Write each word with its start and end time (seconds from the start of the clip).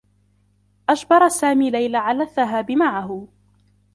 أجبر 0.89 1.27
سامي 1.29 1.69
ليلى 1.71 1.97
على 1.97 2.23
الذّهاب 2.23 2.71
معه. 2.71 3.27